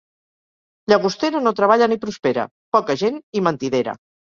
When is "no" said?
1.49-1.53